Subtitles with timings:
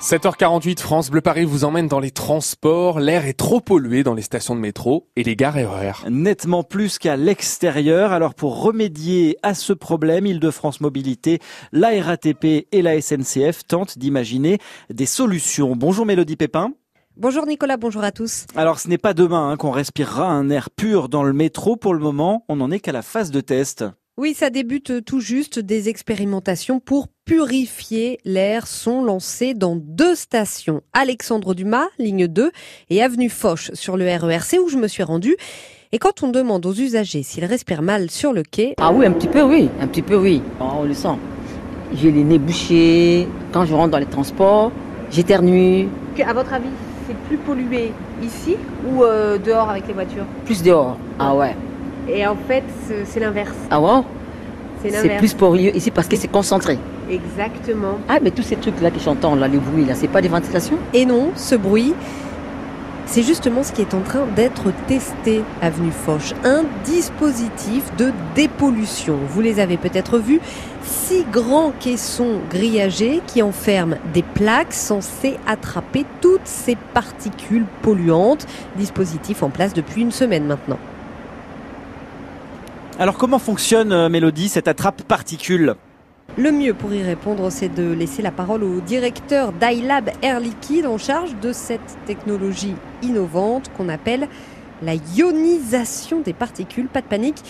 [0.00, 3.00] 7h48, France Bleu Paris vous emmène dans les transports.
[3.00, 6.08] L'air est trop pollué dans les stations de métro et les gares RER.
[6.08, 8.10] Nettement plus qu'à l'extérieur.
[8.10, 11.38] Alors pour remédier à ce problème, Île-de-France Mobilité,
[11.72, 14.56] la RATP et la SNCF tentent d'imaginer
[14.88, 15.76] des solutions.
[15.76, 16.72] Bonjour Mélodie Pépin.
[17.18, 18.46] Bonjour Nicolas, bonjour à tous.
[18.56, 21.76] Alors ce n'est pas demain hein, qu'on respirera un air pur dans le métro.
[21.76, 23.84] Pour le moment, on n'en est qu'à la phase de test.
[24.16, 25.58] Oui, ça débute tout juste.
[25.58, 30.82] Des expérimentations pour purifier l'air sont lancées dans deux stations.
[30.92, 32.50] Alexandre Dumas, ligne 2,
[32.90, 35.36] et Avenue Foch sur le RERC où je me suis rendue.
[35.92, 38.74] Et quand on demande aux usagers s'ils respirent mal sur le quai...
[38.80, 41.16] Ah oui, un petit peu oui, un petit peu oui, on le sent.
[41.94, 44.72] J'ai les nez bouchés, quand je rentre dans les transports,
[45.12, 45.86] j'éternue.
[46.26, 46.66] À votre avis,
[47.06, 47.92] c'est plus pollué
[48.24, 48.56] ici
[48.88, 50.26] ou euh, dehors avec les voitures?
[50.46, 51.54] Plus dehors, ah ouais.
[52.08, 52.64] Et en fait,
[53.04, 53.54] c'est l'inverse.
[53.70, 54.02] Ah ouais?
[54.82, 56.76] C'est plus poreux ici parce que c'est concentré.
[57.10, 57.98] Exactement.
[58.08, 60.78] Ah, mais tous ces trucs-là que j'entends, là, les bruits, là, c'est pas des ventilations?
[60.94, 61.92] Et non, ce bruit,
[63.06, 66.32] c'est justement ce qui est en train d'être testé, Avenue Foch.
[66.44, 69.18] Un dispositif de dépollution.
[69.28, 70.40] Vous les avez peut-être vus.
[70.84, 78.46] Six grands caissons grillagés qui enferment des plaques censées attraper toutes ces particules polluantes.
[78.76, 80.78] Dispositif en place depuis une semaine maintenant.
[83.00, 85.74] Alors comment fonctionne, euh, Mélodie, cette attrape particule
[86.38, 90.86] le mieux pour y répondre, c'est de laisser la parole au directeur d'iLab Air Liquide
[90.86, 94.28] en charge de cette technologie innovante qu'on appelle
[94.82, 96.86] la ionisation des particules.
[96.86, 97.42] Pas de panique.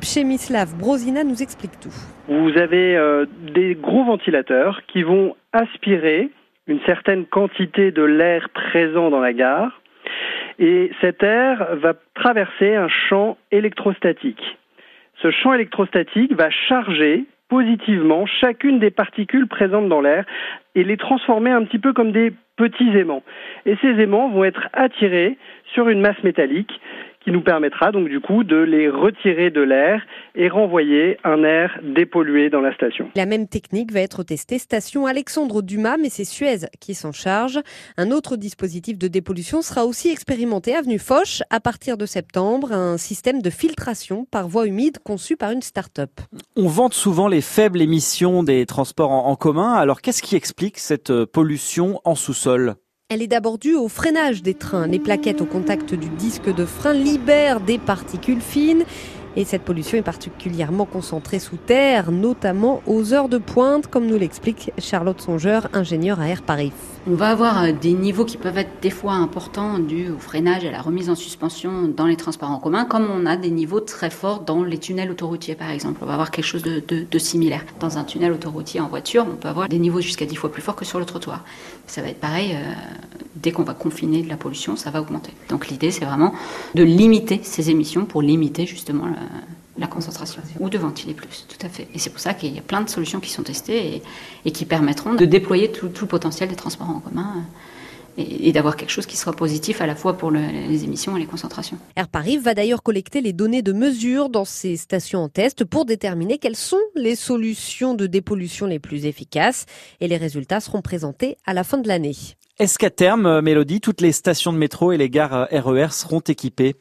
[0.00, 1.92] Przemyslav Brozina nous explique tout.
[2.28, 6.30] Vous avez euh, des gros ventilateurs qui vont aspirer
[6.66, 9.82] une certaine quantité de l'air présent dans la gare
[10.58, 14.56] et cet air va traverser un champ électrostatique
[15.22, 20.24] ce champ électrostatique va charger positivement chacune des particules présentes dans l'air
[20.74, 23.22] et les transformer un petit peu comme des petits aimants.
[23.66, 25.36] Et ces aimants vont être attirés
[25.74, 26.80] sur une masse métallique
[27.24, 30.02] qui nous permettra donc du coup de les retirer de l'air
[30.34, 33.10] et renvoyer un air dépollué dans la station.
[33.14, 37.60] La même technique va être testée station Alexandre Dumas, mais c'est Suez qui s'en charge.
[37.96, 42.96] Un autre dispositif de dépollution sera aussi expérimenté avenue Foch à partir de septembre, un
[42.96, 46.10] système de filtration par voie humide conçu par une start-up.
[46.56, 49.74] On vante souvent les faibles émissions des transports en commun.
[49.74, 52.76] Alors qu'est-ce qui explique cette pollution en sous-sol?
[53.10, 54.86] Elle est d'abord due au freinage des trains.
[54.86, 58.84] Les plaquettes au contact du disque de frein libèrent des particules fines
[59.36, 64.18] et cette pollution est particulièrement concentrée sous terre, notamment aux heures de pointe, comme nous
[64.18, 66.72] l'explique Charlotte Songeur, ingénieure à Air Paris.
[67.06, 70.64] On va avoir euh, des niveaux qui peuvent être des fois importants dus au freinage
[70.64, 73.50] et à la remise en suspension dans les transports en commun, comme on a des
[73.50, 76.00] niveaux très forts dans les tunnels autoroutiers, par exemple.
[76.02, 77.64] On va avoir quelque chose de, similaire.
[77.78, 80.62] Dans un tunnel autoroutier en voiture, on peut avoir des niveaux jusqu'à 10 fois plus
[80.62, 81.44] forts que sur le trottoir.
[81.86, 82.72] Ça va être pareil, euh,
[83.36, 85.32] dès qu'on va confiner de la pollution, ça va augmenter.
[85.48, 86.34] Donc l'idée, c'est vraiment
[86.74, 89.06] de limiter ces émissions pour limiter justement
[89.90, 91.88] concentration ou de ventiler plus, tout à fait.
[91.94, 94.02] Et c'est pour ça qu'il y a plein de solutions qui sont testées
[94.44, 97.44] et, qui permettront de déployer tout, le potentiel des transports en commun
[98.18, 101.20] euh, et, d'avoir quelque chose qui sera positif à la fois pour les émissions et
[101.20, 101.76] les concentrations.
[101.96, 105.84] Air Paris va d'ailleurs collecter les données de mesure dans ces stations en test pour
[105.84, 109.66] déterminer quelles sont les solutions de dépollution les plus efficaces
[110.00, 112.16] et les résultats seront présentés à la fin de l'année.
[112.58, 115.86] Est-ce qu'à terme, euh, Mélodie, toutes les stations de métro et les gares RER euh,
[115.86, 116.74] e seront équipées?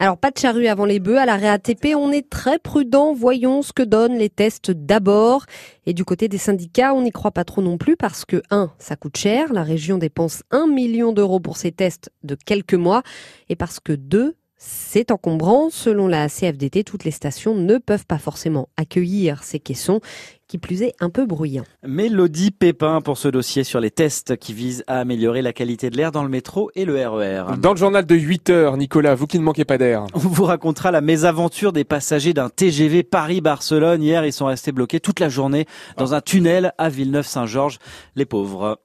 [0.00, 3.60] Alors pas de charrue avant les bœufs, à la RATP on est très prudent, voyons
[3.60, 5.44] ce que donnent les tests d'abord.
[5.84, 8.72] Et du côté des syndicats, on n'y croit pas trop non plus parce que 1,
[8.78, 13.02] ça coûte cher, la région dépense 1 million d'euros pour ces tests de quelques mois,
[13.50, 15.70] et parce que 2, c'est encombrant.
[15.70, 20.00] Selon la CFDT, toutes les stations ne peuvent pas forcément accueillir ces caissons,
[20.46, 21.64] qui plus est un peu bruyants.
[21.86, 25.96] Mélodie Pépin pour ce dossier sur les tests qui visent à améliorer la qualité de
[25.96, 27.44] l'air dans le métro et le RER.
[27.52, 30.04] E dans le journal de 8 heures, Nicolas, vous qui ne manquez pas d'air.
[30.12, 34.02] On vous racontera la mésaventure des passagers d'un TGV Paris-Barcelone.
[34.02, 35.66] Hier, ils sont restés bloqués toute la journée
[35.96, 37.78] dans un tunnel à Villeneuve-Saint-Georges.
[38.14, 38.78] Les pauvres.